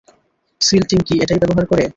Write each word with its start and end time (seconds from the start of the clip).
Seal 0.61 0.83
team 0.89 1.01
কি 1.07 1.13
এটাই 1.23 1.39
ব্যবহার 1.41 1.65
করে? 1.71 1.83